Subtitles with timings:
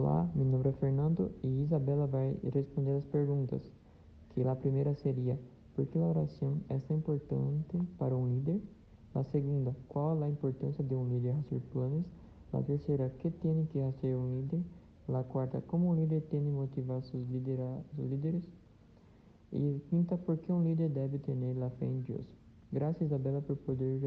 [0.00, 3.60] Olá, meu nome é Fernando e Isabela vai responder as perguntas.
[4.30, 5.36] Que a primeira seria:
[5.74, 8.60] por que a oração é tão importante para um líder?
[9.12, 12.06] A segunda: qual a importância de um líder fazer planos?
[12.52, 14.62] A terceira: que tem que fazer um líder?
[15.12, 18.44] A quarta: como um líder tem que motivar seus líderes?
[19.52, 22.26] E quinta: por que um líder deve ter a fé em Deus?
[22.72, 23.98] Graças Isabela por poder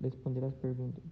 [0.00, 1.02] responder as perguntas.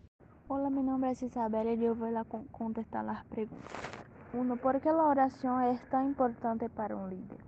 [0.48, 4.01] Hola, mi nombre es Isabel y yo voy a contestar las preguntas.
[4.34, 7.38] Uno, ¿por qué la oración es tan importante para un líder?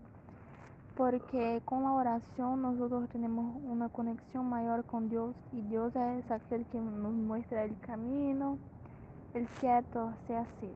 [0.95, 6.67] Porque con la oración nosotros tenemos una conexión mayor con Dios y Dios es aquel
[6.67, 8.59] que nos muestra el camino,
[9.33, 10.71] el cierto hacia así.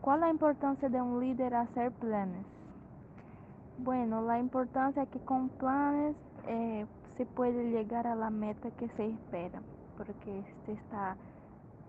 [0.00, 2.46] ¿Cuál es la importancia de un líder hacer planes?
[3.78, 6.14] Bueno, la importancia es que con planes
[6.46, 9.60] eh, se puede llegar a la meta que se espera,
[9.96, 11.16] porque se está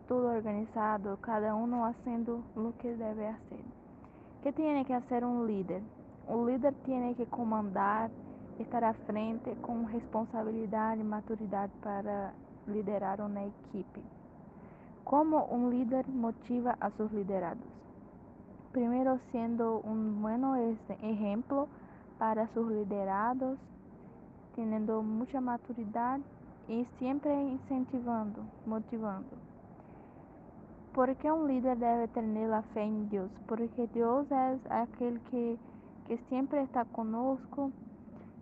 [0.07, 3.59] todo organizado, cada uno haciendo lo que debe hacer.
[4.43, 5.81] ¿Qué tiene que hacer un líder?
[6.27, 8.09] Un líder tiene que comandar,
[8.59, 12.33] estar à frente com responsabilidade e maturidade para
[12.67, 14.01] liderar uma equipe.
[15.03, 17.65] Como um líder motiva a seus liderados?
[18.71, 21.69] Primeiro, sendo um bom exemplo
[22.17, 23.57] para seus liderados,
[24.55, 26.23] tendo muita maturidade
[26.67, 29.54] e sempre incentivando, motivando.
[30.95, 33.29] ¿Por qué un líder debe tener la fe en Dios?
[33.47, 35.57] Porque Dios es aquel que,
[36.07, 37.73] que siempre está conosco,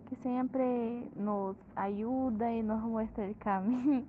[0.08, 4.04] que siempre nos ayuda y nos muestra el camino.